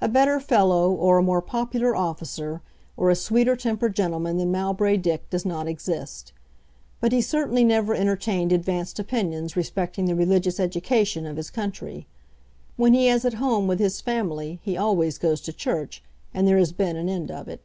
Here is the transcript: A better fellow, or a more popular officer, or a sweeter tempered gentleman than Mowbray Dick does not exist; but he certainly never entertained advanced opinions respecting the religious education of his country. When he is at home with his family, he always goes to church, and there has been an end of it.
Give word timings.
A 0.00 0.08
better 0.08 0.40
fellow, 0.40 0.90
or 0.92 1.18
a 1.18 1.22
more 1.22 1.42
popular 1.42 1.94
officer, 1.94 2.62
or 2.96 3.10
a 3.10 3.14
sweeter 3.14 3.54
tempered 3.54 3.94
gentleman 3.94 4.38
than 4.38 4.50
Mowbray 4.50 4.96
Dick 4.96 5.28
does 5.28 5.44
not 5.44 5.68
exist; 5.68 6.32
but 7.02 7.12
he 7.12 7.20
certainly 7.20 7.62
never 7.62 7.94
entertained 7.94 8.50
advanced 8.50 8.98
opinions 8.98 9.54
respecting 9.54 10.06
the 10.06 10.14
religious 10.14 10.58
education 10.58 11.26
of 11.26 11.36
his 11.36 11.50
country. 11.50 12.06
When 12.78 12.94
he 12.94 13.08
is 13.10 13.26
at 13.26 13.34
home 13.34 13.66
with 13.66 13.78
his 13.78 14.00
family, 14.00 14.58
he 14.62 14.78
always 14.78 15.18
goes 15.18 15.42
to 15.42 15.52
church, 15.52 16.02
and 16.32 16.48
there 16.48 16.56
has 16.56 16.72
been 16.72 16.96
an 16.96 17.10
end 17.10 17.30
of 17.30 17.46
it. 17.46 17.60